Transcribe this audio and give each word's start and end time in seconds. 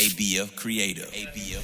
ABF 0.00 0.56
Creative. 0.56 1.10
ABF 1.12 1.60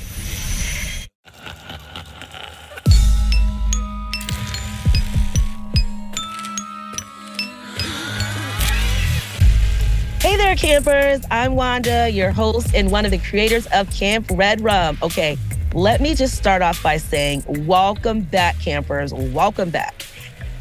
Hey 10.21 10.37
there, 10.37 10.55
campers. 10.55 11.25
I'm 11.31 11.55
Wanda, 11.55 12.11
your 12.11 12.31
host 12.31 12.75
and 12.75 12.91
one 12.91 13.07
of 13.07 13.11
the 13.11 13.17
creators 13.17 13.67
of 13.69 13.91
Camp 13.91 14.27
Red 14.31 14.61
Rum. 14.61 14.99
Okay, 15.03 15.39
let 15.73 16.03
me 16.03 16.15
just 16.15 16.37
start 16.37 16.61
off 16.61 16.83
by 16.83 16.99
saying, 16.99 17.43
welcome 17.67 18.21
back, 18.21 18.61
campers. 18.61 19.15
Welcome 19.15 19.71
back 19.71 20.06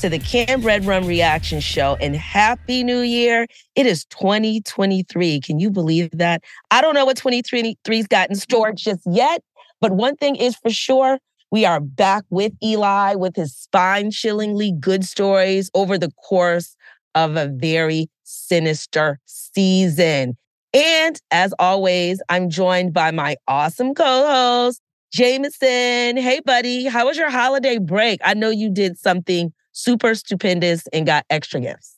to 0.05 0.09
the 0.09 0.19
Camp 0.19 0.63
Red 0.63 0.85
Rum 0.85 1.07
Reaction 1.07 1.59
Show 1.59 1.97
and 1.99 2.15
Happy 2.15 2.83
New 2.83 2.99
Year. 2.99 3.47
It 3.73 3.87
is 3.87 4.05
2023. 4.05 5.41
Can 5.41 5.59
you 5.59 5.71
believe 5.71 6.11
that? 6.11 6.43
I 6.69 6.81
don't 6.81 6.93
know 6.93 7.05
what 7.05 7.17
2023's 7.17 8.05
got 8.05 8.29
in 8.29 8.35
store 8.35 8.71
just 8.71 9.01
yet, 9.07 9.41
but 9.81 9.93
one 9.93 10.15
thing 10.15 10.35
is 10.35 10.55
for 10.57 10.69
sure. 10.69 11.17
We 11.49 11.65
are 11.65 11.79
back 11.79 12.23
with 12.29 12.53
Eli 12.61 13.15
with 13.15 13.35
his 13.35 13.55
spine 13.55 14.11
chillingly 14.11 14.73
good 14.79 15.03
stories 15.03 15.71
over 15.73 15.97
the 15.97 16.11
course 16.23 16.75
of 17.15 17.35
a 17.35 17.47
very 17.47 18.07
sinister 18.21 19.17
season. 19.25 20.37
And 20.71 21.19
as 21.31 21.51
always, 21.57 22.21
I'm 22.29 22.51
joined 22.51 22.93
by 22.93 23.09
my 23.09 23.37
awesome 23.47 23.95
co 23.95 24.27
host, 24.27 24.83
Jameson. 25.11 26.17
Hey, 26.17 26.41
buddy, 26.45 26.85
how 26.85 27.07
was 27.07 27.17
your 27.17 27.31
holiday 27.31 27.79
break? 27.79 28.19
I 28.23 28.35
know 28.35 28.51
you 28.51 28.69
did 28.69 28.99
something 28.99 29.51
super 29.75 30.15
stupendous 30.15 30.87
and 30.93 31.05
got 31.05 31.25
extra 31.29 31.59
gifts. 31.59 31.95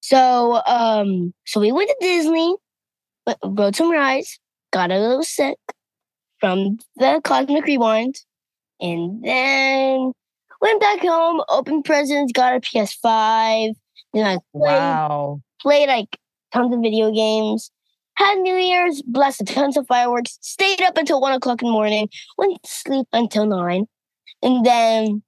So, 0.00 0.62
um, 0.66 1.34
so 1.44 1.60
we 1.60 1.72
went 1.72 1.90
to 1.90 1.96
Disney, 2.00 2.56
rode 3.44 3.76
some 3.76 3.90
rides, 3.90 4.38
got 4.72 4.90
a 4.90 4.98
little 4.98 5.24
sick 5.24 5.58
from 6.40 6.78
the 6.96 7.20
Cosmic 7.24 7.64
Rewind, 7.64 8.14
and 8.80 9.22
then 9.22 10.12
went 10.62 10.80
back 10.80 11.00
home, 11.00 11.42
opened 11.48 11.84
presents, 11.84 12.32
got 12.32 12.54
a 12.54 12.60
PS5. 12.60 13.74
Then 14.14 14.24
I 14.24 14.38
played, 14.56 14.78
Wow. 14.78 15.40
played 15.60 15.88
like 15.88 16.18
tons 16.54 16.72
of 16.72 16.80
video 16.80 17.12
games. 17.12 17.70
Had 18.14 18.38
New 18.38 18.54
Year's, 18.56 19.02
blessed 19.02 19.46
tons 19.46 19.76
of 19.76 19.86
fireworks, 19.88 20.38
stayed 20.40 20.80
up 20.82 20.96
until 20.96 21.20
one 21.20 21.32
o'clock 21.32 21.60
in 21.62 21.66
the 21.66 21.72
morning, 21.72 22.08
went 22.38 22.62
to 22.62 22.70
sleep 22.70 23.06
until 23.12 23.46
nine. 23.46 23.86
And 24.42 24.64
then, 24.64 25.22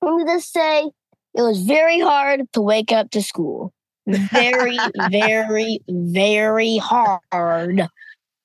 let 0.00 0.14
me 0.14 0.24
just 0.24 0.52
say, 0.52 0.90
it 1.38 1.42
was 1.42 1.62
very 1.62 2.00
hard 2.00 2.42
to 2.52 2.60
wake 2.60 2.90
up 2.92 3.10
to 3.12 3.22
school. 3.22 3.72
Very, 4.06 4.76
very, 5.10 5.78
very 5.88 6.78
hard. 6.78 7.86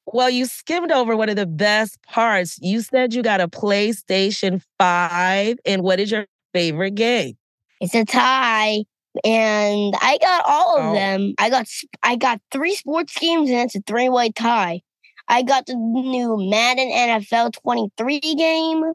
Well, 0.05 0.30
you 0.30 0.45
skimmed 0.45 0.91
over 0.91 1.16
one 1.16 1.30
of 1.30 1.35
the 1.35 1.45
best 1.47 1.97
parts. 2.03 2.59
You 2.61 2.81
said 2.81 3.13
you 3.13 3.23
got 3.23 3.41
a 3.41 3.47
PlayStation 3.47 4.61
5. 4.80 5.58
And 5.66 5.81
what 5.81 6.00
is 6.00 6.11
your 6.11 6.25
favorite 6.53 6.95
game? 6.95 7.35
It's 7.81 7.95
a 7.95 8.05
tie. 8.05 8.83
And 9.23 9.95
I 10.02 10.17
got 10.22 10.44
all 10.47 10.78
of 10.78 10.85
Oh. 10.85 10.94
them. 10.94 11.33
I 11.39 11.50
got 11.50 11.66
I 12.03 12.16
got 12.16 12.41
three 12.52 12.75
sports 12.75 13.17
games 13.17 13.50
and 13.50 13.59
it's 13.59 13.75
a 13.75 13.81
three-way 13.88 14.31
tie. 14.31 14.81
I 15.28 15.41
got 15.44 15.66
the 15.66 15.75
new 15.75 16.38
Madden 16.50 16.89
NFL 16.91 17.53
23 17.63 18.19
game 18.19 18.94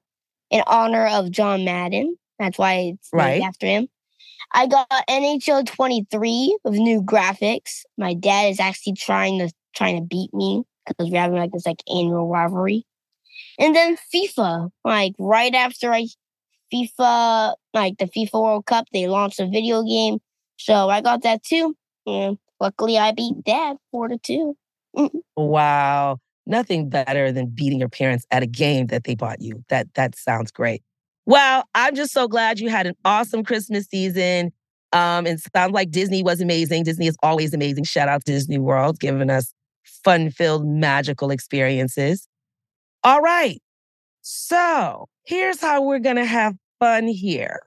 in 0.50 0.62
honor 0.66 1.06
of 1.06 1.30
John 1.30 1.64
Madden. 1.64 2.16
That's 2.38 2.58
why 2.58 2.94
it's 2.94 3.08
named 3.12 3.24
Right. 3.24 3.42
after 3.42 3.66
him. 3.66 3.88
I 4.52 4.66
got 4.66 4.86
NHL 5.08 5.66
23 5.66 6.58
with 6.64 6.74
new 6.74 7.02
graphics. 7.02 7.82
My 7.96 8.14
dad 8.14 8.50
is 8.50 8.60
actually 8.60 8.94
trying 8.94 9.38
to 9.40 9.50
trying 9.74 9.96
to 9.96 10.02
beat 10.02 10.32
me 10.32 10.62
because 10.86 11.10
we're 11.10 11.20
having 11.20 11.38
like 11.38 11.52
this 11.52 11.66
like 11.66 11.82
annual 11.88 12.28
rivalry. 12.28 12.84
And 13.58 13.74
then 13.74 13.96
FIFA, 14.14 14.70
like 14.84 15.12
right 15.18 15.54
after 15.54 15.92
I 15.92 16.06
FIFA, 16.72 17.54
like 17.74 17.98
the 17.98 18.06
FIFA 18.06 18.42
World 18.42 18.66
Cup, 18.66 18.86
they 18.92 19.06
launched 19.06 19.40
a 19.40 19.46
video 19.46 19.82
game. 19.82 20.18
So 20.56 20.88
I 20.88 21.00
got 21.00 21.22
that 21.22 21.42
too. 21.42 21.76
And 22.06 22.38
luckily 22.60 22.98
I 22.98 23.12
beat 23.12 23.44
dad 23.44 23.76
four 23.90 24.08
to 24.08 24.18
two. 24.18 24.56
Wow. 25.36 26.18
Nothing 26.46 26.88
better 26.88 27.30
than 27.30 27.46
beating 27.46 27.78
your 27.78 27.90
parents 27.90 28.26
at 28.30 28.42
a 28.42 28.46
game 28.46 28.86
that 28.86 29.04
they 29.04 29.14
bought 29.14 29.40
you. 29.42 29.62
That 29.68 29.92
that 29.94 30.16
sounds 30.16 30.50
great. 30.50 30.82
Well, 31.28 31.64
I'm 31.74 31.94
just 31.94 32.14
so 32.14 32.26
glad 32.26 32.58
you 32.58 32.70
had 32.70 32.86
an 32.86 32.94
awesome 33.04 33.44
Christmas 33.44 33.84
season. 33.84 34.50
Um, 34.94 35.26
and 35.26 35.38
sounds 35.54 35.72
like 35.72 35.90
Disney 35.90 36.22
was 36.22 36.40
amazing. 36.40 36.84
Disney 36.84 37.06
is 37.06 37.18
always 37.22 37.52
amazing. 37.52 37.84
Shout 37.84 38.08
out 38.08 38.24
to 38.24 38.32
Disney 38.32 38.56
World, 38.56 38.98
giving 38.98 39.28
us 39.28 39.52
fun-filled, 39.84 40.66
magical 40.66 41.30
experiences. 41.30 42.26
All 43.04 43.20
right. 43.20 43.60
So 44.22 45.10
here's 45.24 45.60
how 45.60 45.82
we're 45.82 45.98
gonna 45.98 46.24
have 46.24 46.54
fun 46.80 47.06
here. 47.06 47.60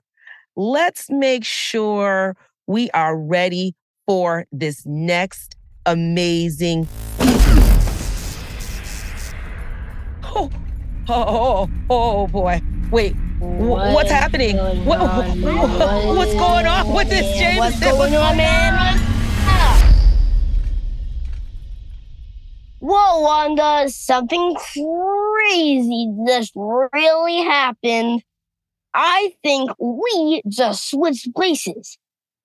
Let's 0.56 1.08
make 1.08 1.44
sure 1.44 2.36
we 2.66 2.90
are 2.90 3.16
ready 3.16 3.76
for 4.08 4.44
this 4.50 4.82
next 4.84 5.54
amazing 5.86 6.88
Oh, 10.34 10.50
oh, 11.08 11.68
oh, 11.68 11.70
oh 11.90 12.26
boy. 12.26 12.60
Wait, 12.90 13.14
wh- 13.42 13.94
what's 13.94 14.10
happening? 14.10 14.56
going 14.56 14.84
What, 14.84 15.00
on? 15.00 15.24
wh- 15.42 16.16
what's 16.16 16.34
going 16.34 16.66
on 16.66 16.94
with 16.94 17.08
this, 17.08 17.26
James? 17.38 17.58
What's 17.58 17.80
going 17.80 18.14
on, 18.14 18.36
man? 18.36 18.98
Whoa, 22.80 23.20
Wanda, 23.20 23.88
something 23.88 24.54
crazy 24.56 26.12
just 26.26 26.52
really 26.56 27.42
happened. 27.44 28.22
I 28.94 29.32
think 29.42 29.70
we 29.78 30.42
just 30.48 30.90
switched 30.90 31.32
places. 31.34 31.96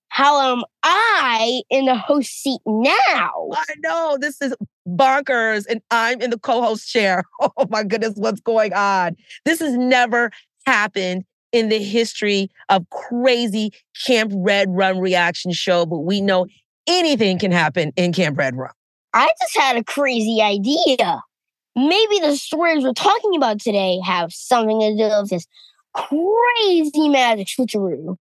How 0.10 0.54
am 0.56 0.64
I 0.84 1.62
in 1.70 1.86
the 1.86 1.96
host 1.96 2.32
seat 2.42 2.62
now? 2.66 3.50
I 3.52 3.66
know 3.84 4.18
this 4.20 4.42
is 4.42 4.56
bonkers, 4.88 5.66
and 5.70 5.82
I'm 5.92 6.22
in 6.22 6.30
the 6.30 6.40
co-host 6.40 6.90
chair. 6.90 7.24
Oh 7.42 7.68
my 7.70 7.84
goodness, 7.84 8.14
what's 8.16 8.40
going 8.40 8.74
on? 8.74 9.16
This 9.46 9.60
has 9.60 9.74
never 9.74 10.32
happened 10.68 11.24
in 11.52 11.70
the 11.70 11.82
history 11.82 12.52
of 12.70 12.88
crazy 12.90 13.72
Camp 14.06 14.32
Red 14.36 14.68
Rum 14.70 15.00
reaction 15.00 15.52
show, 15.54 15.86
but 15.86 16.00
we 16.00 16.22
know 16.22 16.46
anything 16.86 17.40
can 17.40 17.52
happen 17.52 17.94
in 17.96 18.14
Camp 18.14 18.38
Red 18.38 18.56
Rum. 18.56 18.72
I 19.14 19.32
just 19.42 19.58
had 19.58 19.78
a 19.78 19.84
crazy 19.84 20.42
idea. 20.42 21.22
Maybe 21.76 22.20
the 22.20 22.36
stories 22.36 22.84
we're 22.84 22.94
talking 22.94 23.36
about 23.36 23.62
today 23.62 24.00
have 24.04 24.34
something 24.34 24.80
to 24.80 24.96
do 24.96 25.22
with 25.22 25.30
this 25.30 25.48
crazy 25.94 27.10
magic 27.10 27.48
switcheroo. 27.48 28.18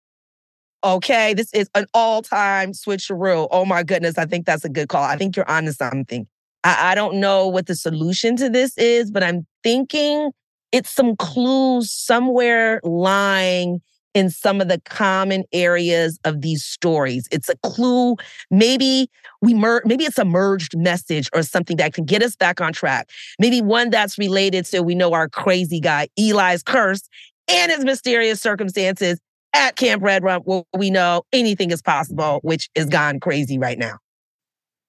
Okay, 0.82 1.34
this 1.34 1.52
is 1.52 1.68
an 1.74 1.84
all-time 1.92 2.72
switcheroo. 2.72 3.48
Oh 3.50 3.66
my 3.66 3.82
goodness, 3.82 4.16
I 4.16 4.24
think 4.24 4.46
that's 4.46 4.64
a 4.64 4.70
good 4.70 4.88
call. 4.88 5.04
I 5.04 5.16
think 5.16 5.36
you're 5.36 5.48
onto 5.50 5.72
something. 5.72 6.26
I, 6.64 6.92
I 6.92 6.94
don't 6.94 7.16
know 7.16 7.46
what 7.48 7.66
the 7.66 7.76
solution 7.76 8.36
to 8.36 8.48
this 8.48 8.76
is, 8.78 9.10
but 9.10 9.22
I'm 9.22 9.46
thinking 9.62 10.30
it's 10.72 10.90
some 10.90 11.16
clues 11.16 11.90
somewhere 11.90 12.80
lying 12.84 13.80
in 14.14 14.28
some 14.28 14.60
of 14.60 14.68
the 14.68 14.80
common 14.80 15.44
areas 15.52 16.18
of 16.24 16.40
these 16.40 16.64
stories. 16.64 17.28
It's 17.30 17.48
a 17.48 17.56
clue. 17.62 18.16
Maybe 18.50 19.08
we 19.40 19.54
mer- 19.54 19.82
maybe 19.84 20.04
it's 20.04 20.18
a 20.18 20.24
merged 20.24 20.76
message 20.76 21.28
or 21.32 21.42
something 21.42 21.76
that 21.76 21.94
can 21.94 22.04
get 22.04 22.22
us 22.22 22.34
back 22.34 22.60
on 22.60 22.72
track. 22.72 23.08
Maybe 23.38 23.62
one 23.62 23.90
that's 23.90 24.18
related 24.18 24.64
to 24.66 24.82
we 24.82 24.94
know 24.94 25.12
our 25.12 25.28
crazy 25.28 25.80
guy 25.80 26.08
Eli's 26.18 26.62
curse 26.62 27.02
and 27.48 27.70
his 27.70 27.84
mysterious 27.84 28.40
circumstances 28.40 29.20
at 29.52 29.76
Camp 29.76 30.02
Red 30.02 30.22
Rum, 30.22 30.42
where 30.42 30.62
we 30.76 30.90
know 30.90 31.22
anything 31.32 31.70
is 31.70 31.82
possible, 31.82 32.40
which 32.42 32.68
is 32.74 32.86
gone 32.86 33.20
crazy 33.20 33.58
right 33.58 33.78
now. 33.78 33.98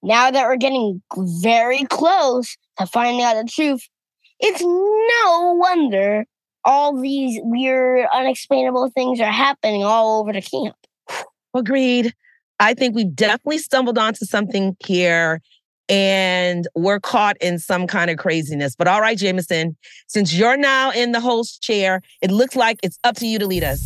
Now 0.03 0.31
that 0.31 0.46
we're 0.47 0.58
getting 0.58 1.02
very 1.16 1.86
close 1.86 2.58
to 2.79 2.88
finding 2.88 3.22
out 3.23 3.35
the 3.35 3.50
truth, 3.50 3.88
it's 4.41 4.61
no 4.61 5.53
wonder 5.53 6.26
all 6.64 6.99
these 6.99 7.40
weird, 7.43 8.08
unexplainable 8.14 8.90
things 8.91 9.20
are 9.20 9.32
happening 9.32 9.84
all 9.84 10.20
over 10.20 10.34
the 10.34 10.41
camp. 10.41 10.76
Agreed. 11.55 12.14
I 12.59 12.73
think 12.73 12.96
we've 12.96 13.16
definitely 13.16 13.58
stumbled 13.58 13.97
onto 13.97 14.26
something 14.26 14.76
here 14.85 15.41
and 15.90 16.67
we're 16.76 16.99
caught 16.99 17.35
in 17.41 17.59
some 17.59 17.88
kind 17.88 18.11
of 18.11 18.17
craziness. 18.17 18.76
But 18.76 18.88
all 18.88 19.02
right, 19.02 19.17
Jameson, 19.17 19.76
since 20.08 20.34
you're 20.34 20.58
now 20.58 20.91
in 20.91 21.11
the 21.11 21.20
host 21.20 21.61
chair, 21.61 22.02
it 22.22 22.32
looks 22.32 22.55
like 22.55 22.79
it's 22.84 22.99
up 23.03 23.16
to 23.17 23.28
you 23.28 23.40
to 23.40 23.47
lead 23.47 23.64
us. 23.64 23.82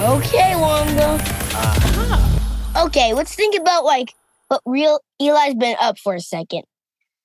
Okay, 0.00 0.56
Wanda. 0.56 1.18
Uh-huh. 1.52 2.86
Okay, 2.86 3.14
let's 3.14 3.34
think 3.34 3.58
about 3.58 3.84
like 3.84 4.14
what 4.48 4.60
real 4.66 5.00
Eli's 5.20 5.54
been 5.54 5.76
up 5.80 5.98
for 5.98 6.14
a 6.14 6.20
second. 6.20 6.64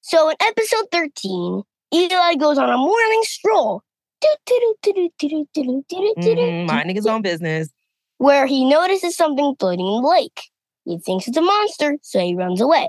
So 0.07 0.29
in 0.29 0.35
episode 0.39 0.85
13, 0.91 1.63
Eli 1.91 2.35
goes 2.35 2.59
on 2.59 2.69
a 2.69 2.77
morning 2.77 3.21
stroll. 3.23 3.81
Mhm, 4.45 6.67
minding 6.67 6.95
his 6.95 7.07
own 7.07 7.23
business. 7.23 7.69
Where 8.19 8.45
he 8.45 8.65
notices 8.65 9.15
something 9.15 9.55
floating 9.59 9.87
in 9.87 10.03
the 10.03 10.07
lake. 10.07 10.41
He 10.85 10.99
thinks 10.99 11.27
it's 11.27 11.37
a 11.37 11.41
monster, 11.41 11.97
so 12.03 12.19
he 12.19 12.35
runs 12.35 12.61
away. 12.61 12.87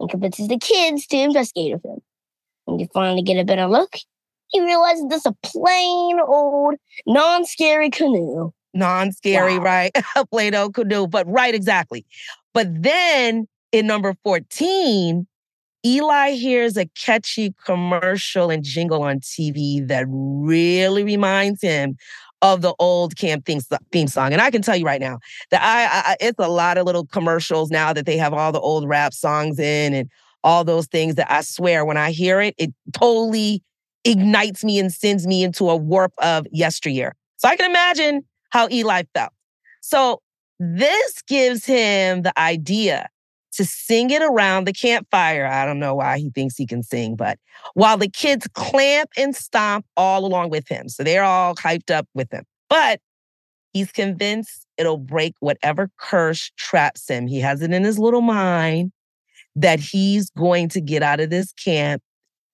and 0.00 0.08
convinces 0.08 0.46
the 0.46 0.56
kids 0.58 1.08
to 1.08 1.16
investigate 1.18 1.72
with 1.74 1.84
him. 1.84 1.98
When 2.66 2.76
they 2.78 2.88
finally 2.94 3.22
get 3.22 3.36
a 3.36 3.44
better 3.44 3.66
look, 3.66 3.96
he 4.46 4.60
realizes 4.60 5.06
this 5.08 5.22
is 5.22 5.26
a 5.26 5.36
plain 5.42 6.20
old 6.20 6.76
non-scary 7.04 7.90
canoe. 7.90 8.52
Non-scary, 8.74 9.58
Wow. 9.58 9.64
right? 9.64 9.90
A 10.16 10.24
Play-Doh 10.24 10.70
canoe, 10.70 11.08
but 11.08 11.26
right, 11.26 11.52
exactly. 11.52 12.06
But 12.54 12.68
then 12.82 13.48
in 13.72 13.88
number 13.88 14.14
14, 14.22 15.26
Eli 15.84 16.32
hears 16.32 16.76
a 16.76 16.86
catchy 16.86 17.54
commercial 17.64 18.50
and 18.50 18.64
jingle 18.64 19.02
on 19.02 19.20
TV 19.20 19.86
that 19.86 20.06
really 20.08 21.04
reminds 21.04 21.62
him 21.62 21.96
of 22.42 22.62
the 22.62 22.74
old 22.78 23.16
camp 23.16 23.44
theme, 23.44 23.60
theme 23.92 24.08
song. 24.08 24.32
And 24.32 24.40
I 24.40 24.50
can 24.50 24.62
tell 24.62 24.76
you 24.76 24.84
right 24.84 25.00
now 25.00 25.18
that 25.50 25.60
I, 25.62 26.12
I 26.12 26.16
it's 26.20 26.38
a 26.38 26.48
lot 26.48 26.78
of 26.78 26.86
little 26.86 27.06
commercials 27.06 27.70
now 27.70 27.92
that 27.92 28.06
they 28.06 28.16
have 28.16 28.32
all 28.32 28.52
the 28.52 28.60
old 28.60 28.88
rap 28.88 29.12
songs 29.12 29.58
in 29.58 29.94
and 29.94 30.10
all 30.44 30.64
those 30.64 30.86
things 30.86 31.16
that 31.16 31.30
I 31.30 31.40
swear 31.40 31.84
when 31.84 31.96
I 31.96 32.12
hear 32.12 32.40
it, 32.40 32.54
it 32.58 32.72
totally 32.92 33.62
ignites 34.04 34.64
me 34.64 34.78
and 34.78 34.92
sends 34.92 35.26
me 35.26 35.42
into 35.42 35.68
a 35.68 35.76
warp 35.76 36.12
of 36.18 36.46
yesteryear. 36.52 37.14
So 37.36 37.48
I 37.48 37.56
can 37.56 37.68
imagine 37.68 38.22
how 38.50 38.68
Eli 38.70 39.02
felt. 39.14 39.32
So 39.80 40.22
this 40.58 41.22
gives 41.22 41.64
him 41.64 42.22
the 42.22 42.38
idea 42.38 43.08
to 43.58 43.64
sing 43.64 44.10
it 44.10 44.22
around 44.22 44.66
the 44.66 44.72
campfire. 44.72 45.44
I 45.44 45.66
don't 45.66 45.80
know 45.80 45.96
why 45.96 46.18
he 46.18 46.30
thinks 46.30 46.56
he 46.56 46.64
can 46.64 46.84
sing, 46.84 47.16
but 47.16 47.40
while 47.74 47.98
the 47.98 48.08
kids 48.08 48.46
clamp 48.54 49.10
and 49.16 49.34
stomp 49.34 49.84
all 49.96 50.24
along 50.24 50.50
with 50.50 50.68
him. 50.68 50.88
So 50.88 51.02
they're 51.02 51.24
all 51.24 51.56
hyped 51.56 51.90
up 51.90 52.06
with 52.14 52.32
him. 52.32 52.44
But 52.70 53.00
he's 53.72 53.90
convinced 53.90 54.64
it'll 54.76 54.96
break 54.96 55.34
whatever 55.40 55.90
curse 55.98 56.52
traps 56.56 57.10
him. 57.10 57.26
He 57.26 57.40
has 57.40 57.60
it 57.60 57.72
in 57.72 57.82
his 57.82 57.98
little 57.98 58.20
mind 58.20 58.92
that 59.56 59.80
he's 59.80 60.30
going 60.30 60.68
to 60.68 60.80
get 60.80 61.02
out 61.02 61.18
of 61.18 61.30
this 61.30 61.52
camp 61.52 62.00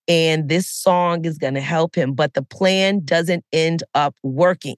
and 0.07 0.49
this 0.49 0.67
song 0.67 1.23
is 1.23 1.37
going 1.37 1.53
to 1.53 1.61
help 1.61 1.93
him. 1.93 2.13
But 2.13 2.33
the 2.33 2.41
plan 2.41 3.05
doesn't 3.05 3.45
end 3.53 3.83
up 3.93 4.15
working. 4.23 4.77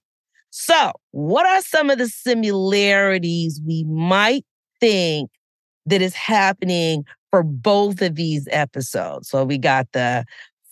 So, 0.50 0.92
what 1.12 1.46
are 1.46 1.62
some 1.62 1.90
of 1.90 2.00
the 2.00 2.10
similarities 2.10 3.62
we 3.66 3.86
might 3.86 4.44
think 4.82 5.30
that 5.88 6.02
is 6.02 6.14
happening 6.14 7.06
for 7.32 7.44
both 7.44 8.02
of 8.02 8.16
these 8.16 8.48
episodes? 8.52 9.30
So, 9.30 9.44
we 9.44 9.58
got 9.58 9.92
the 9.94 10.26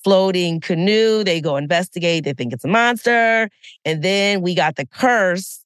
floating 0.03 0.61
canoe, 0.61 1.23
they 1.23 1.41
go 1.41 1.57
investigate, 1.57 2.23
they 2.23 2.33
think 2.33 2.53
it's 2.53 2.63
a 2.63 2.67
monster, 2.67 3.49
and 3.83 4.03
then 4.03 4.41
we 4.41 4.53
got 4.53 4.75
the 4.75 4.85
curse 4.85 5.65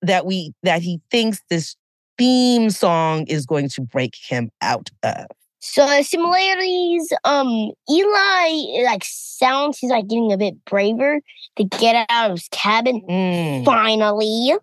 that 0.00 0.26
we 0.26 0.52
that 0.62 0.80
he 0.82 1.00
thinks 1.10 1.40
this 1.50 1.74
theme 2.16 2.70
song 2.70 3.26
is 3.26 3.44
going 3.46 3.68
to 3.70 3.80
break 3.80 4.14
him 4.14 4.50
out 4.60 4.90
of. 5.02 5.26
So 5.58 5.86
the 5.88 6.02
similarities, 6.02 7.12
um, 7.24 7.72
Eli 7.90 8.82
like 8.84 9.02
sounds 9.04 9.78
he's 9.78 9.90
like 9.90 10.06
getting 10.06 10.30
a 10.30 10.36
bit 10.36 10.62
braver 10.66 11.20
to 11.56 11.64
get 11.64 12.06
out 12.10 12.30
of 12.30 12.36
his 12.36 12.48
cabin 12.52 13.02
Mm, 13.08 13.64
finally. 13.64 14.54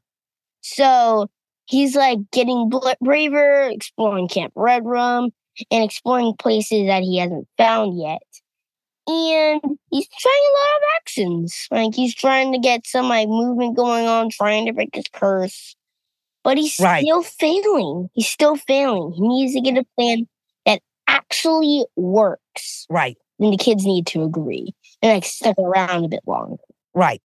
So 0.61 1.27
he's 1.65 1.95
like 1.95 2.19
getting 2.31 2.69
braver, 3.01 3.63
exploring 3.69 4.27
Camp 4.27 4.53
Red 4.55 4.85
Rum, 4.85 5.29
and 5.69 5.83
exploring 5.83 6.33
places 6.37 6.87
that 6.87 7.03
he 7.03 7.17
hasn't 7.17 7.47
found 7.57 7.99
yet. 7.99 8.21
And 9.07 9.61
he's 9.89 10.07
trying 10.19 10.43
a 10.49 10.57
lot 10.59 10.77
of 10.77 10.83
actions. 10.97 11.67
Like 11.71 11.95
he's 11.95 12.13
trying 12.15 12.53
to 12.53 12.59
get 12.59 12.85
some 12.85 13.09
like 13.09 13.27
movement 13.27 13.75
going 13.75 14.05
on, 14.07 14.29
trying 14.29 14.65
to 14.67 14.73
break 14.73 14.95
his 14.95 15.05
curse. 15.11 15.75
But 16.43 16.57
he's 16.57 16.79
Right. 16.79 17.03
still 17.03 17.23
failing. 17.23 18.09
He's 18.13 18.27
still 18.29 18.55
failing. 18.55 19.13
He 19.13 19.27
needs 19.27 19.53
to 19.53 19.61
get 19.61 19.77
a 19.77 19.85
plan 19.97 20.27
that 20.65 20.81
actually 21.07 21.85
works. 21.95 22.85
right. 22.89 23.17
And 23.39 23.51
the 23.53 23.57
kids 23.57 23.85
need 23.85 24.05
to 24.07 24.23
agree 24.23 24.73
and 25.01 25.13
like 25.13 25.25
stick 25.25 25.55
around 25.57 26.05
a 26.05 26.07
bit 26.07 26.21
longer. 26.27 26.57
Right. 26.93 27.21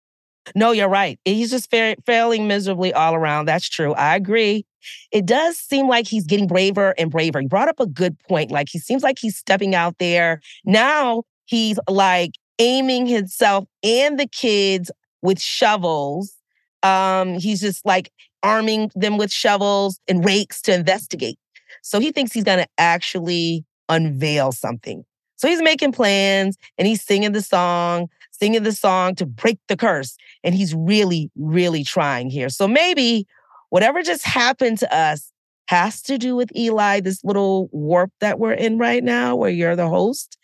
No, 0.54 0.72
you're 0.72 0.88
right. 0.88 1.18
He's 1.24 1.50
just 1.50 1.70
fa- 1.70 1.96
failing 2.06 2.46
miserably 2.46 2.92
all 2.92 3.14
around. 3.14 3.46
That's 3.46 3.68
true. 3.68 3.94
I 3.94 4.16
agree. 4.16 4.64
It 5.10 5.26
does 5.26 5.58
seem 5.58 5.88
like 5.88 6.06
he's 6.06 6.24
getting 6.26 6.46
braver 6.46 6.94
and 6.98 7.10
braver. 7.10 7.40
He 7.40 7.46
brought 7.48 7.68
up 7.68 7.80
a 7.80 7.86
good 7.86 8.18
point. 8.28 8.50
Like 8.50 8.68
he 8.70 8.78
seems 8.78 9.02
like 9.02 9.18
he's 9.18 9.36
stepping 9.36 9.74
out 9.74 9.96
there. 9.98 10.40
Now 10.64 11.24
he's 11.46 11.78
like 11.88 12.32
aiming 12.58 13.06
himself 13.06 13.64
and 13.82 14.18
the 14.18 14.28
kids 14.28 14.90
with 15.22 15.40
shovels. 15.40 16.34
Um, 16.82 17.34
he's 17.38 17.60
just 17.60 17.84
like 17.84 18.12
arming 18.42 18.90
them 18.94 19.18
with 19.18 19.32
shovels 19.32 19.98
and 20.06 20.24
rakes 20.24 20.62
to 20.62 20.74
investigate. 20.74 21.38
So 21.82 21.98
he 21.98 22.12
thinks 22.12 22.32
he's 22.32 22.44
going 22.44 22.58
to 22.58 22.68
actually 22.78 23.64
unveil 23.88 24.52
something. 24.52 25.04
So 25.36 25.48
he's 25.48 25.62
making 25.62 25.92
plans 25.92 26.56
and 26.78 26.86
he's 26.88 27.02
singing 27.02 27.32
the 27.32 27.42
song, 27.42 28.08
singing 28.38 28.62
the 28.62 28.72
song 28.72 29.14
to 29.16 29.26
break 29.26 29.58
the 29.68 29.76
curse. 29.76 30.16
And 30.44 30.54
he's 30.54 30.74
really, 30.74 31.30
really 31.36 31.84
trying 31.84 32.30
here. 32.30 32.48
So 32.48 32.68
maybe 32.68 33.26
whatever 33.70 34.02
just 34.02 34.24
happened 34.24 34.78
to 34.78 34.94
us 34.94 35.30
has 35.68 36.00
to 36.02 36.18
do 36.18 36.36
with 36.36 36.54
Eli, 36.56 37.00
this 37.00 37.24
little 37.24 37.68
warp 37.72 38.10
that 38.20 38.38
we're 38.38 38.52
in 38.52 38.78
right 38.78 39.02
now, 39.02 39.34
where 39.34 39.50
you're 39.50 39.76
the 39.76 39.88
host. 39.88 40.38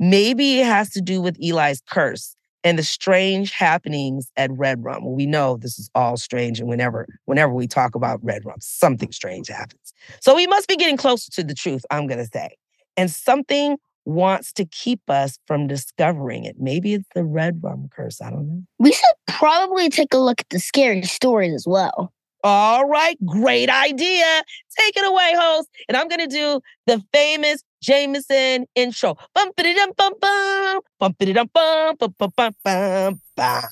Maybe 0.00 0.60
it 0.60 0.66
has 0.66 0.90
to 0.90 1.00
do 1.00 1.20
with 1.20 1.36
Eli's 1.40 1.82
curse 1.88 2.36
and 2.64 2.78
the 2.78 2.82
strange 2.82 3.52
happenings 3.52 4.32
at 4.36 4.50
Red 4.50 4.82
Rum. 4.82 5.04
Well, 5.04 5.14
we 5.14 5.26
know 5.26 5.58
this 5.58 5.78
is 5.78 5.90
all 5.94 6.16
strange, 6.16 6.58
and 6.58 6.68
whenever 6.68 7.06
whenever 7.26 7.52
we 7.52 7.68
talk 7.68 7.94
about 7.94 8.24
Red 8.24 8.44
Rum, 8.44 8.56
something 8.60 9.12
strange 9.12 9.48
happens. 9.48 9.92
So 10.20 10.34
we 10.34 10.46
must 10.46 10.66
be 10.66 10.76
getting 10.76 10.96
closer 10.96 11.30
to 11.32 11.44
the 11.44 11.54
truth, 11.54 11.84
I'm 11.90 12.06
gonna 12.06 12.26
say. 12.26 12.56
And 12.96 13.10
something 13.10 13.76
wants 14.04 14.52
to 14.54 14.64
keep 14.64 15.00
us 15.08 15.38
from 15.46 15.66
discovering 15.66 16.44
it. 16.44 16.56
Maybe 16.58 16.94
it's 16.94 17.08
the 17.14 17.24
Red 17.24 17.60
Rum 17.62 17.88
curse. 17.90 18.20
I 18.20 18.30
don't 18.30 18.46
know. 18.46 18.62
We 18.78 18.92
should 18.92 19.14
probably 19.26 19.88
take 19.88 20.12
a 20.14 20.18
look 20.18 20.40
at 20.40 20.48
the 20.50 20.58
scary 20.58 21.02
stories 21.02 21.54
as 21.54 21.66
well. 21.66 22.12
All 22.42 22.86
right, 22.86 23.16
great 23.24 23.70
idea. 23.70 24.42
Take 24.78 24.98
it 24.98 25.06
away, 25.06 25.32
host. 25.34 25.68
And 25.88 25.96
I'm 25.96 26.08
gonna 26.08 26.26
do 26.26 26.60
the 26.86 27.02
famous 27.10 27.62
Jameson 27.82 28.66
intro. 28.74 29.16
Bum 29.34 29.50
dum 29.56 29.92
bum 29.96 30.12
bum. 30.20 30.80
Bum 31.00 31.14
dum 31.18 31.50
bum 31.54 31.96
bum 31.98 32.14
bum 32.18 32.32
bum 32.36 32.54
bum 32.62 33.20
bum. 33.34 33.64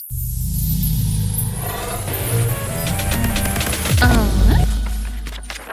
Uh-huh. 4.01 4.65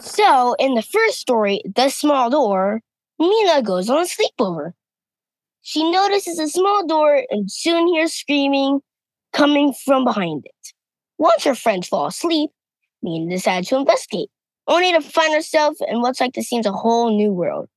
So, 0.01 0.55
in 0.59 0.75
the 0.75 0.81
first 0.81 1.19
story, 1.19 1.61
The 1.65 1.87
Small 1.87 2.29
Door, 2.29 2.81
Mina 3.19 3.61
goes 3.61 3.89
on 3.89 3.99
a 3.99 4.05
sleepover. 4.05 4.73
She 5.61 5.89
notices 5.89 6.39
a 6.39 6.47
small 6.47 6.87
door 6.87 7.23
and 7.29 7.51
soon 7.51 7.87
hears 7.87 8.13
screaming 8.13 8.79
coming 9.33 9.73
from 9.85 10.05
behind 10.05 10.45
it. 10.45 10.73
Once 11.17 11.43
her 11.43 11.55
friends 11.55 11.87
fall 11.87 12.07
asleep, 12.07 12.49
Mina 13.03 13.29
decides 13.29 13.67
to 13.69 13.77
investigate, 13.77 14.29
only 14.67 14.91
to 14.93 15.01
find 15.01 15.33
herself 15.33 15.75
in 15.87 16.01
what's 16.01 16.21
like 16.21 16.33
to 16.33 16.43
seems 16.43 16.65
a 16.65 16.71
whole 16.71 17.15
new 17.15 17.31
world. 17.31 17.67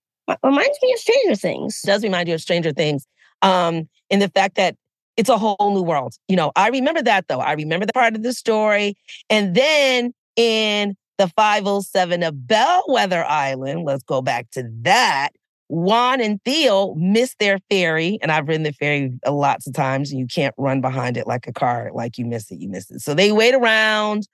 Reminds 0.42 0.78
me 0.80 0.92
of 0.92 0.98
Stranger 1.00 1.34
Things. 1.34 1.82
does 1.82 2.02
remind 2.02 2.28
you 2.28 2.34
of 2.34 2.40
Stranger 2.40 2.72
Things. 2.72 3.06
Um, 3.42 3.88
in 4.08 4.20
the 4.20 4.28
fact 4.28 4.54
that 4.54 4.76
it's 5.16 5.28
a 5.28 5.36
whole 5.36 5.56
new 5.74 5.82
world. 5.82 6.14
You 6.28 6.36
know, 6.36 6.52
I 6.56 6.68
remember 6.68 7.02
that 7.02 7.28
though. 7.28 7.40
I 7.40 7.52
remember 7.52 7.84
the 7.84 7.92
part 7.92 8.14
of 8.14 8.22
the 8.22 8.32
story. 8.32 8.94
And 9.28 9.54
then 9.54 10.14
in 10.36 10.96
the 11.22 11.28
507 11.28 12.24
of 12.24 12.48
Bellwether 12.48 13.24
Island, 13.24 13.84
let's 13.84 14.02
go 14.02 14.20
back 14.20 14.50
to 14.50 14.68
that. 14.82 15.28
Juan 15.68 16.20
and 16.20 16.42
Theo 16.44 16.94
miss 16.96 17.36
their 17.38 17.60
ferry, 17.70 18.18
and 18.20 18.32
I've 18.32 18.48
ridden 18.48 18.64
the 18.64 18.72
ferry 18.72 19.12
lots 19.26 19.68
of 19.68 19.72
times, 19.72 20.12
you 20.12 20.26
can't 20.26 20.54
run 20.58 20.80
behind 20.80 21.16
it 21.16 21.28
like 21.28 21.46
a 21.46 21.52
car. 21.52 21.90
Like 21.94 22.18
you 22.18 22.26
miss 22.26 22.50
it, 22.50 22.58
you 22.58 22.68
miss 22.68 22.90
it. 22.90 23.00
So 23.02 23.14
they 23.14 23.30
wait 23.30 23.54
around 23.54 24.26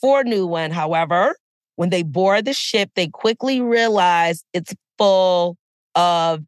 for 0.00 0.20
a 0.20 0.24
new 0.24 0.46
one. 0.46 0.70
However, 0.70 1.36
when 1.74 1.90
they 1.90 2.04
board 2.04 2.44
the 2.44 2.52
ship, 2.52 2.90
they 2.94 3.08
quickly 3.08 3.60
realize 3.60 4.44
it's 4.52 4.72
full 4.96 5.56
of 5.96 6.44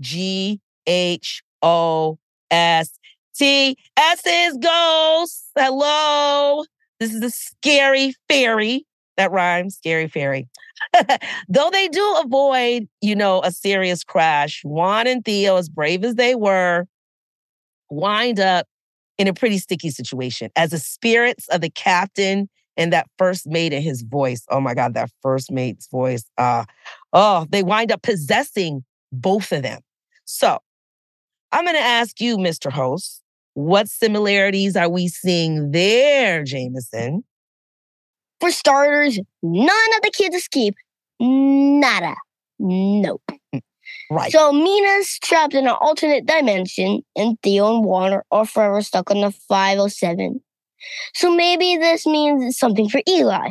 G 0.00 0.60
H 0.86 1.42
O 1.62 2.18
S 2.50 2.98
T. 3.36 3.76
S 3.96 4.26
is 4.26 4.56
ghosts. 4.56 5.50
Hello. 5.56 6.64
This 6.98 7.14
is 7.14 7.22
a 7.22 7.30
scary 7.30 8.14
fairy. 8.28 8.84
That 9.16 9.30
rhymes, 9.30 9.76
scary 9.76 10.08
fairy. 10.08 10.48
Though 11.48 11.70
they 11.70 11.88
do 11.88 12.16
avoid, 12.24 12.88
you 13.00 13.16
know, 13.16 13.40
a 13.42 13.50
serious 13.50 14.04
crash, 14.04 14.62
Juan 14.64 15.06
and 15.06 15.24
Theo, 15.24 15.56
as 15.56 15.68
brave 15.68 16.04
as 16.04 16.16
they 16.16 16.34
were, 16.34 16.86
wind 17.90 18.40
up 18.40 18.66
in 19.18 19.28
a 19.28 19.34
pretty 19.34 19.58
sticky 19.58 19.90
situation 19.90 20.50
as 20.56 20.70
the 20.70 20.78
spirits 20.78 21.48
of 21.48 21.60
the 21.60 21.70
captain 21.70 22.48
and 22.76 22.92
that 22.92 23.08
first 23.16 23.46
mate 23.46 23.72
and 23.72 23.82
his 23.82 24.02
voice. 24.02 24.44
Oh 24.50 24.60
my 24.60 24.74
God, 24.74 24.94
that 24.94 25.10
first 25.22 25.50
mate's 25.50 25.88
voice. 25.88 26.24
Uh, 26.36 26.64
oh, 27.12 27.46
they 27.50 27.62
wind 27.62 27.90
up 27.90 28.02
possessing 28.02 28.84
both 29.12 29.50
of 29.52 29.62
them. 29.62 29.80
So 30.24 30.58
I'm 31.52 31.64
going 31.64 31.76
to 31.76 31.80
ask 31.80 32.20
you, 32.20 32.36
Mr. 32.36 32.70
Host, 32.70 33.22
what 33.54 33.88
similarities 33.88 34.76
are 34.76 34.88
we 34.90 35.08
seeing 35.08 35.70
there, 35.70 36.44
Jameson? 36.44 37.24
For 38.46 38.52
starters, 38.52 39.18
none 39.42 39.94
of 39.96 40.02
the 40.02 40.12
kids 40.16 40.36
escape. 40.36 40.76
Nada. 41.18 42.14
Nope. 42.60 43.28
Right. 44.08 44.30
So 44.30 44.52
Mina's 44.52 45.18
trapped 45.18 45.54
in 45.54 45.66
an 45.66 45.74
alternate 45.80 46.26
dimension, 46.26 47.02
and 47.16 47.36
Theo 47.42 47.74
and 47.74 47.84
Warner 47.84 48.24
are 48.30 48.46
forever 48.46 48.82
stuck 48.82 49.10
on 49.10 49.22
the 49.22 49.32
507. 49.32 50.40
So 51.14 51.34
maybe 51.34 51.76
this 51.76 52.06
means 52.06 52.44
it's 52.44 52.56
something 52.56 52.88
for 52.88 53.02
Eli. 53.08 53.50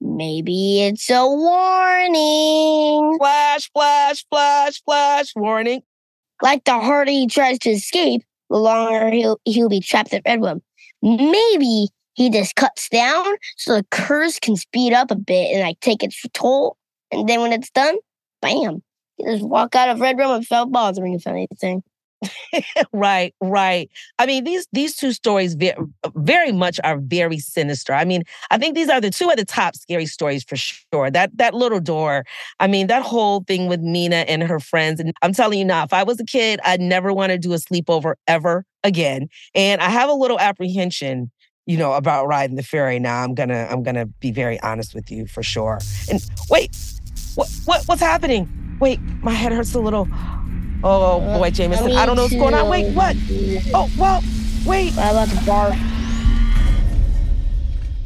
Maybe 0.00 0.82
it's 0.82 1.10
a 1.10 1.26
warning. 1.26 3.18
flash, 3.18 3.68
flash, 3.72 4.24
flash, 4.30 4.80
flash, 4.84 5.32
warning. 5.34 5.82
Like 6.40 6.62
the 6.62 6.78
harder 6.78 7.10
he 7.10 7.26
tries 7.26 7.58
to 7.60 7.70
escape, 7.70 8.22
the 8.48 8.58
longer 8.58 9.10
he'll 9.10 9.40
he'll 9.44 9.68
be 9.68 9.80
trapped 9.80 10.14
at 10.14 10.22
Redwood. 10.24 10.62
Maybe 11.02 11.88
he 12.16 12.30
just 12.30 12.56
cuts 12.56 12.88
down 12.88 13.24
so 13.56 13.76
the 13.76 13.86
curse 13.90 14.38
can 14.38 14.56
speed 14.56 14.92
up 14.92 15.10
a 15.10 15.16
bit 15.16 15.52
and 15.52 15.62
like 15.62 15.78
take 15.80 16.02
its 16.02 16.20
toll. 16.32 16.76
And 17.12 17.28
then 17.28 17.40
when 17.42 17.52
it's 17.52 17.70
done, 17.70 17.96
bam, 18.42 18.82
he 19.16 19.24
just 19.24 19.44
walk 19.44 19.74
out 19.74 19.90
of 19.90 20.00
Red 20.00 20.18
Rum 20.18 20.38
without 20.38 20.72
bothering 20.72 21.14
if 21.14 21.26
anything. 21.26 21.82
right, 22.92 23.34
right. 23.42 23.90
I 24.18 24.24
mean, 24.24 24.44
these 24.44 24.66
these 24.72 24.96
two 24.96 25.12
stories 25.12 25.54
very, 25.54 25.76
very 26.14 26.50
much 26.50 26.80
are 26.82 26.98
very 26.98 27.38
sinister. 27.38 27.92
I 27.92 28.06
mean, 28.06 28.22
I 28.50 28.56
think 28.56 28.74
these 28.74 28.88
are 28.88 29.00
the 29.00 29.10
two 29.10 29.28
of 29.28 29.36
the 29.36 29.44
top 29.44 29.76
scary 29.76 30.06
stories 30.06 30.42
for 30.42 30.56
sure. 30.56 31.10
That 31.10 31.36
that 31.36 31.52
little 31.52 31.80
door. 31.80 32.24
I 32.58 32.66
mean, 32.66 32.86
that 32.86 33.02
whole 33.02 33.44
thing 33.44 33.68
with 33.68 33.80
Mina 33.80 34.24
and 34.28 34.42
her 34.42 34.60
friends. 34.60 34.98
And 34.98 35.12
I'm 35.20 35.34
telling 35.34 35.58
you 35.58 35.64
now, 35.64 35.84
if 35.84 35.92
I 35.92 36.02
was 36.02 36.18
a 36.18 36.24
kid, 36.24 36.58
I'd 36.64 36.80
never 36.80 37.12
want 37.12 37.32
to 37.32 37.38
do 37.38 37.52
a 37.52 37.56
sleepover 37.56 38.14
ever 38.26 38.64
again. 38.82 39.28
And 39.54 39.82
I 39.82 39.90
have 39.90 40.08
a 40.08 40.14
little 40.14 40.40
apprehension 40.40 41.30
you 41.66 41.76
know 41.76 41.92
about 41.94 42.26
riding 42.28 42.56
the 42.56 42.62
ferry 42.62 42.98
now 42.98 43.22
i'm 43.22 43.34
gonna 43.34 43.66
i'm 43.70 43.82
gonna 43.82 44.06
be 44.06 44.30
very 44.30 44.58
honest 44.60 44.94
with 44.94 45.10
you 45.10 45.26
for 45.26 45.42
sure. 45.42 45.80
And 46.08 46.24
wait 46.48 46.74
what, 47.34 47.50
what 47.66 47.84
what's 47.84 48.00
happening? 48.00 48.48
Wait 48.80 49.00
my 49.22 49.32
head 49.32 49.52
hurts 49.52 49.74
a 49.74 49.80
little. 49.80 50.08
Oh, 50.84 51.20
oh 51.20 51.20
uh, 51.20 51.38
boy 51.38 51.50
jameson 51.50 51.92
i 51.92 52.06
don't 52.06 52.16
know 52.16 52.22
what's 52.22 52.34
going 52.34 52.54
on. 52.54 52.70
Wait 52.70 52.94
what? 52.94 53.16
oh 53.74 53.90
well 53.98 54.22
wait. 54.64 54.96
I'm 54.96 55.10
about 55.10 55.28
to 55.28 55.36
barf. 55.44 55.92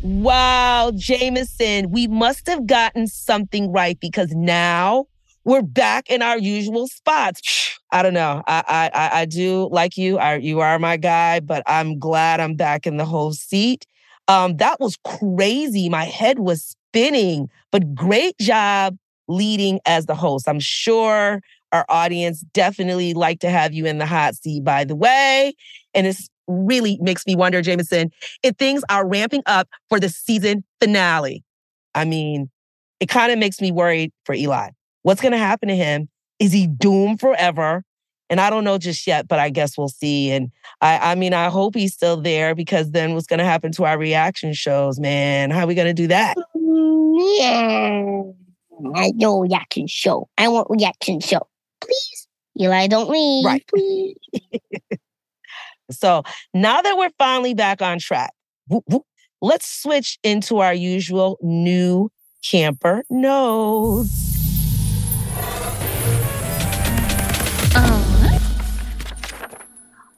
wow 0.02 0.90
jameson 0.94 1.90
we 1.90 2.08
must 2.08 2.46
have 2.46 2.66
gotten 2.66 3.06
something 3.06 3.70
right 3.70 4.00
because 4.00 4.30
now 4.30 5.06
we're 5.44 5.62
back 5.62 6.10
in 6.10 6.22
our 6.22 6.38
usual 6.38 6.86
spots. 6.88 7.78
I 7.92 8.02
don't 8.02 8.14
know. 8.14 8.42
I 8.46 8.90
I 8.92 9.20
I 9.20 9.24
do 9.24 9.68
like 9.70 9.96
you. 9.96 10.18
I, 10.18 10.36
you 10.36 10.60
are 10.60 10.78
my 10.78 10.96
guy, 10.96 11.40
but 11.40 11.62
I'm 11.66 11.98
glad 11.98 12.40
I'm 12.40 12.54
back 12.54 12.86
in 12.86 12.96
the 12.96 13.04
whole 13.04 13.32
seat. 13.32 13.86
Um, 14.28 14.56
that 14.58 14.78
was 14.78 14.96
crazy. 15.04 15.88
My 15.88 16.04
head 16.04 16.38
was 16.38 16.62
spinning, 16.64 17.48
but 17.72 17.94
great 17.94 18.38
job 18.38 18.96
leading 19.28 19.80
as 19.86 20.06
the 20.06 20.14
host. 20.14 20.48
I'm 20.48 20.60
sure 20.60 21.40
our 21.72 21.84
audience 21.88 22.40
definitely 22.52 23.14
like 23.14 23.40
to 23.40 23.50
have 23.50 23.72
you 23.72 23.86
in 23.86 23.98
the 23.98 24.06
hot 24.06 24.34
seat, 24.36 24.64
by 24.64 24.84
the 24.84 24.96
way. 24.96 25.54
And 25.94 26.06
it's 26.06 26.28
really 26.46 26.98
makes 27.00 27.26
me 27.26 27.36
wonder, 27.36 27.62
Jameson, 27.62 28.10
if 28.42 28.56
things 28.56 28.82
are 28.88 29.06
ramping 29.06 29.42
up 29.46 29.68
for 29.88 30.00
the 30.00 30.08
season 30.08 30.64
finale. 30.80 31.44
I 31.94 32.04
mean, 32.04 32.50
it 33.00 33.08
kind 33.08 33.32
of 33.32 33.38
makes 33.38 33.60
me 33.60 33.72
worried 33.72 34.12
for 34.24 34.34
Eli. 34.34 34.70
What's 35.02 35.20
going 35.20 35.32
to 35.32 35.38
happen 35.38 35.68
to 35.68 35.76
him? 35.76 36.08
Is 36.38 36.52
he 36.52 36.66
doomed 36.66 37.20
forever? 37.20 37.84
And 38.28 38.40
I 38.40 38.48
don't 38.48 38.64
know 38.64 38.78
just 38.78 39.06
yet, 39.06 39.26
but 39.26 39.40
I 39.40 39.50
guess 39.50 39.76
we'll 39.76 39.88
see. 39.88 40.30
And 40.30 40.52
I, 40.80 41.12
I 41.12 41.14
mean, 41.16 41.34
I 41.34 41.48
hope 41.48 41.74
he's 41.74 41.92
still 41.92 42.16
there 42.20 42.54
because 42.54 42.92
then 42.92 43.14
what's 43.14 43.26
going 43.26 43.38
to 43.38 43.44
happen 43.44 43.72
to 43.72 43.84
our 43.84 43.98
reaction 43.98 44.52
shows, 44.52 45.00
man? 45.00 45.50
How 45.50 45.64
are 45.64 45.66
we 45.66 45.74
going 45.74 45.88
to 45.88 45.94
do 45.94 46.06
that? 46.06 46.36
Yeah. 46.54 48.22
I 48.94 49.10
know 49.16 49.40
reaction 49.40 49.88
show. 49.88 50.28
I 50.38 50.48
want 50.48 50.68
reaction 50.70 51.20
show. 51.20 51.46
Please. 51.80 52.28
Eli, 52.60 52.86
don't 52.86 53.10
leave. 53.10 53.44
Right. 53.44 53.64
Please. 53.66 54.16
So 55.90 56.22
now 56.54 56.80
that 56.80 56.96
we're 56.96 57.10
finally 57.18 57.54
back 57.54 57.82
on 57.82 57.98
track, 57.98 58.32
whoop, 58.68 58.84
whoop, 58.86 59.02
let's 59.42 59.66
switch 59.82 60.18
into 60.22 60.58
our 60.58 60.74
usual 60.74 61.38
new 61.42 62.10
camper 62.42 63.04
notes. 63.10 64.29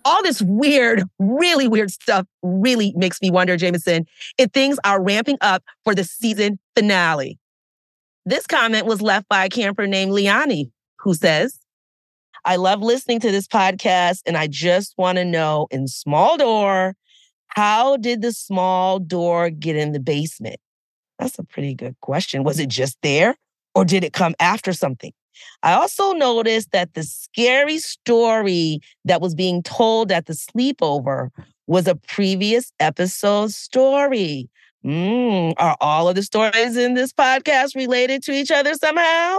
All 0.04 0.22
this 0.22 0.42
weird, 0.42 1.04
really 1.18 1.68
weird 1.68 1.90
stuff 1.90 2.26
really 2.42 2.92
makes 2.96 3.20
me 3.22 3.30
wonder, 3.30 3.56
Jameson, 3.56 4.06
if 4.38 4.50
things 4.50 4.78
are 4.84 5.02
ramping 5.02 5.38
up 5.40 5.62
for 5.84 5.94
the 5.94 6.04
season 6.04 6.58
finale. 6.74 7.38
This 8.24 8.46
comment 8.46 8.86
was 8.86 9.02
left 9.02 9.28
by 9.28 9.44
a 9.44 9.48
camper 9.48 9.86
named 9.86 10.12
Leilani, 10.12 10.70
who 11.00 11.14
says, 11.14 11.58
I 12.44 12.56
love 12.56 12.80
listening 12.80 13.20
to 13.20 13.30
this 13.30 13.46
podcast, 13.46 14.22
and 14.26 14.36
I 14.36 14.48
just 14.48 14.94
want 14.96 15.18
to 15.18 15.24
know 15.24 15.68
in 15.70 15.86
small 15.86 16.36
door, 16.36 16.96
how 17.48 17.96
did 17.96 18.22
the 18.22 18.32
small 18.32 18.98
door 18.98 19.50
get 19.50 19.76
in 19.76 19.92
the 19.92 20.00
basement? 20.00 20.58
That's 21.18 21.38
a 21.38 21.44
pretty 21.44 21.74
good 21.74 21.96
question. 22.00 22.42
Was 22.42 22.58
it 22.58 22.68
just 22.68 22.96
there, 23.02 23.36
or 23.74 23.84
did 23.84 24.02
it 24.02 24.12
come 24.12 24.34
after 24.40 24.72
something? 24.72 25.12
I 25.62 25.74
also 25.74 26.12
noticed 26.12 26.72
that 26.72 26.94
the 26.94 27.02
scary 27.02 27.78
story 27.78 28.80
that 29.04 29.20
was 29.20 29.34
being 29.34 29.62
told 29.62 30.12
at 30.12 30.26
the 30.26 30.34
sleepover 30.34 31.30
was 31.66 31.86
a 31.86 31.94
previous 31.94 32.72
episode 32.80 33.52
story. 33.52 34.48
Mm, 34.84 35.54
are 35.58 35.76
all 35.80 36.08
of 36.08 36.16
the 36.16 36.22
stories 36.22 36.76
in 36.76 36.94
this 36.94 37.12
podcast 37.12 37.74
related 37.76 38.22
to 38.24 38.32
each 38.32 38.50
other 38.50 38.74
somehow? 38.74 39.38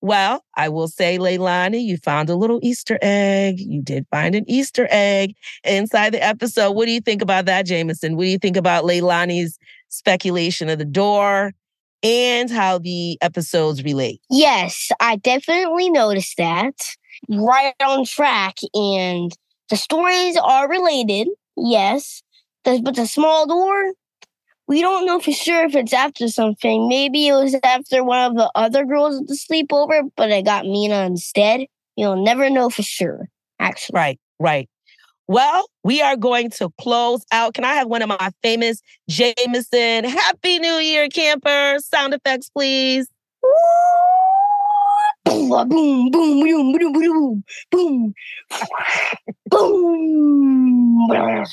Well, 0.00 0.44
I 0.54 0.68
will 0.68 0.88
say, 0.88 1.16
Leilani, 1.16 1.82
you 1.82 1.96
found 1.96 2.28
a 2.28 2.34
little 2.34 2.60
Easter 2.62 2.98
egg. 3.00 3.58
You 3.58 3.80
did 3.80 4.06
find 4.10 4.34
an 4.34 4.44
Easter 4.46 4.86
egg 4.90 5.34
inside 5.64 6.12
the 6.12 6.22
episode. 6.22 6.72
What 6.72 6.84
do 6.84 6.92
you 6.92 7.00
think 7.00 7.22
about 7.22 7.46
that, 7.46 7.64
Jameson? 7.64 8.16
What 8.16 8.24
do 8.24 8.28
you 8.28 8.38
think 8.38 8.58
about 8.58 8.84
Leilani's 8.84 9.58
speculation 9.88 10.68
of 10.68 10.78
the 10.78 10.84
door 10.84 11.52
and 12.04 12.50
how 12.50 12.78
the 12.78 13.18
episodes 13.22 13.82
relate? 13.82 14.20
Yes, 14.30 14.90
I 15.00 15.16
definitely 15.16 15.90
noticed 15.90 16.36
that. 16.36 16.74
Right 17.28 17.74
on 17.84 18.04
track. 18.04 18.58
And 18.74 19.32
the 19.70 19.76
stories 19.76 20.36
are 20.36 20.68
related. 20.68 21.28
Yes. 21.56 22.22
The- 22.64 22.80
but 22.82 22.96
the 22.96 23.06
small 23.06 23.46
door, 23.46 23.94
we 24.68 24.80
don't 24.80 25.06
know 25.06 25.20
for 25.20 25.32
sure 25.32 25.64
if 25.64 25.74
it's 25.74 25.92
after 25.92 26.28
something. 26.28 26.88
Maybe 26.88 27.28
it 27.28 27.34
was 27.34 27.56
after 27.64 28.04
one 28.04 28.30
of 28.30 28.36
the 28.36 28.50
other 28.54 28.84
girls 28.84 29.20
at 29.20 29.26
the 29.26 29.34
sleepover, 29.36 30.10
but 30.16 30.30
it 30.30 30.44
got 30.44 30.66
Mina 30.66 31.04
instead. 31.04 31.66
You'll 31.96 32.22
never 32.24 32.50
know 32.50 32.70
for 32.70 32.82
sure, 32.82 33.28
actually. 33.60 33.96
Right, 33.96 34.20
right. 34.40 34.68
Well, 35.26 35.66
we 35.82 36.02
are 36.02 36.16
going 36.16 36.50
to 36.50 36.70
close 36.80 37.24
out. 37.32 37.54
Can 37.54 37.64
I 37.64 37.74
have 37.74 37.88
one 37.88 38.02
of 38.02 38.08
my 38.08 38.30
famous 38.42 38.82
Jameson 39.08 40.04
Happy 40.04 40.58
New 40.58 40.74
Year 40.74 41.08
campers 41.08 41.86
sound 41.86 42.12
effects, 42.12 42.50
please? 42.50 43.08
Boom, 45.24 45.48
boom, 45.48 46.10
boom, 46.10 46.40
boom, 46.42 46.72
boom, 46.72 47.44
boom, 47.70 48.14
boom. 51.08 51.44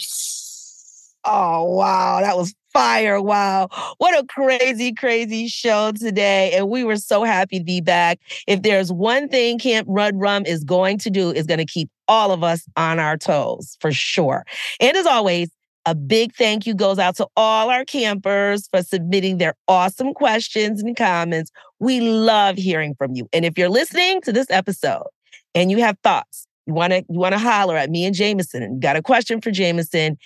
Oh, 1.23 1.75
wow. 1.75 2.21
That 2.21 2.37
was 2.37 2.53
fire. 2.73 3.21
Wow. 3.21 3.69
What 3.97 4.17
a 4.17 4.25
crazy, 4.27 4.93
crazy 4.93 5.47
show 5.47 5.91
today. 5.91 6.53
And 6.53 6.69
we 6.69 6.83
were 6.83 6.97
so 6.97 7.23
happy 7.23 7.59
to 7.59 7.65
be 7.65 7.81
back. 7.81 8.19
If 8.47 8.61
there's 8.63 8.91
one 8.91 9.27
thing 9.27 9.59
Camp 9.59 9.87
Red 9.89 10.19
Rum 10.19 10.45
is 10.45 10.63
going 10.63 10.97
to 10.99 11.09
do, 11.09 11.31
is 11.31 11.45
going 11.45 11.59
to 11.59 11.65
keep 11.65 11.89
all 12.07 12.31
of 12.31 12.43
us 12.43 12.65
on 12.75 12.99
our 12.99 13.17
toes 13.17 13.77
for 13.79 13.91
sure. 13.91 14.45
And 14.79 14.97
as 14.97 15.05
always, 15.05 15.49
a 15.85 15.95
big 15.95 16.33
thank 16.35 16.67
you 16.67 16.75
goes 16.75 16.99
out 16.99 17.15
to 17.17 17.27
all 17.35 17.69
our 17.69 17.85
campers 17.85 18.67
for 18.67 18.83
submitting 18.83 19.37
their 19.37 19.55
awesome 19.67 20.13
questions 20.13 20.81
and 20.81 20.95
comments. 20.95 21.51
We 21.79 22.01
love 22.01 22.55
hearing 22.55 22.93
from 22.95 23.15
you. 23.15 23.27
And 23.33 23.45
if 23.45 23.57
you're 23.57 23.69
listening 23.69 24.21
to 24.21 24.31
this 24.31 24.47
episode 24.51 25.07
and 25.55 25.71
you 25.71 25.79
have 25.79 25.97
thoughts, 26.03 26.47
you 26.67 26.75
want 26.75 26.93
to 26.93 27.03
you 27.09 27.19
want 27.19 27.33
to 27.33 27.39
holler 27.39 27.75
at 27.75 27.89
me 27.89 28.05
and 28.05 28.13
Jameson, 28.13 28.61
and 28.61 28.75
you 28.75 28.79
got 28.79 28.95
a 28.95 29.01
question 29.01 29.41
for 29.41 29.49
Jameson, 29.49 30.17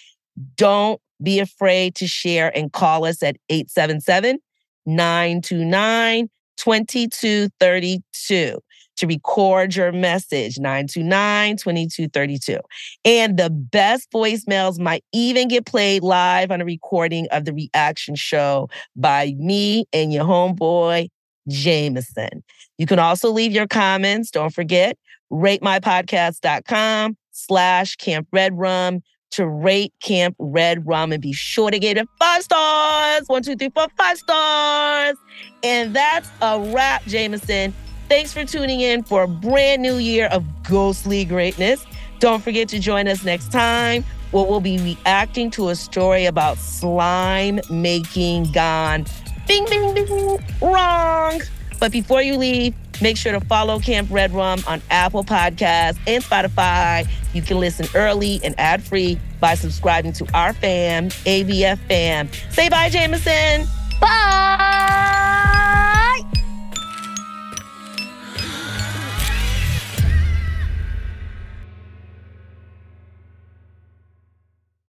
don't 0.56 1.02
be 1.22 1.40
afraid 1.40 1.96
to 1.96 2.08
share 2.08 2.56
and 2.56 2.72
call 2.72 3.06
us 3.06 3.24
at 3.24 3.38
877 3.50 4.40
929 4.86 6.30
2232 6.58 8.60
to 8.98 9.08
record 9.08 9.76
your 9.76 9.92
message 9.92 10.58
929 10.58 11.58
2232. 11.58 12.60
And 13.04 13.38
the 13.38 13.50
best 13.50 14.10
voicemails 14.12 14.80
might 14.80 15.04
even 15.12 15.48
get 15.48 15.66
played 15.66 16.04
live 16.04 16.52
on 16.52 16.62
a 16.62 16.66
recording 16.66 17.28
of 17.32 17.46
the 17.46 17.54
reaction 17.54 18.16
show 18.16 18.70
by 18.96 19.34
me 19.38 19.86
and 19.92 20.14
your 20.14 20.26
homeboy, 20.26 21.10
Jameson. 21.48 22.44
You 22.78 22.86
can 22.86 23.00
also 23.00 23.32
leave 23.32 23.52
your 23.52 23.68
comments. 23.68 24.32
Don't 24.32 24.54
forget, 24.54 24.98
ratemypodcast.com 25.32 27.18
slash 27.32 27.96
Camp 27.98 28.28
Red 28.32 28.58
Rum 28.58 29.02
to 29.36 29.48
rate 29.48 29.94
Camp 30.02 30.36
Red 30.40 30.86
Rum 30.86 31.12
and 31.12 31.22
be 31.22 31.34
sure 31.34 31.72
to 31.72 31.80
give 31.80 31.98
it 31.98 32.08
five 32.20 32.44
stars. 32.44 33.24
One, 33.28 33.44
two, 33.44 33.56
three, 33.56 33.70
four, 33.70 33.88
five 33.98 34.18
stars. 34.18 35.18
And 35.64 35.96
that's 35.96 36.30
a 36.42 36.60
wrap, 36.74 37.04
Jameson. 37.06 37.74
Thanks 38.10 38.34
for 38.34 38.46
tuning 38.46 38.82
in 38.82 39.04
for 39.04 39.24
a 39.24 39.28
brand 39.28 39.82
new 39.82 39.98
year 39.98 40.28
of 40.28 40.44
ghostly 40.64 41.26
greatness. 41.26 41.86
Don't 42.20 42.44
forget 42.44 42.70
to 42.70 42.80
join 42.80 43.08
us 43.08 43.24
next 43.24 43.52
time 43.52 44.04
where 44.32 44.44
we'll 44.46 44.62
be 44.62 44.78
reacting 44.80 45.50
to 45.52 45.70
a 45.70 45.76
story 45.76 46.26
about 46.26 46.58
slime 46.58 47.60
making 47.70 48.52
gone 48.52 49.06
bing, 49.48 49.66
bing, 49.70 49.94
bing, 49.94 50.40
wrong. 50.62 51.42
But 51.80 51.92
before 51.92 52.22
you 52.22 52.38
leave, 52.38 52.74
make 53.02 53.18
sure 53.18 53.32
to 53.32 53.40
follow 53.42 53.80
Camp 53.80 54.10
Red 54.12 54.32
Rum 54.32 54.60
on 54.68 54.82
Apple 54.90 55.24
Podcasts 55.24 55.98
and 56.08 56.24
Spotify. 56.24 57.08
You 57.34 57.42
can 57.42 57.60
listen 57.60 57.88
early 57.96 58.40
and 58.44 58.56
ad 58.60 58.84
free 58.84 59.20
by 59.40 59.56
subscribing 59.56 60.14
to 60.14 60.28
our 60.34 60.54
fam, 60.54 61.10
ABF 61.10 61.78
fam. 61.88 62.30
Say 62.50 62.70
bye, 62.70 62.90
Jameson. 62.90 63.68
Bye. 64.00 65.55